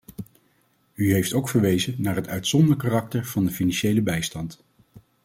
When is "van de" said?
3.25-3.51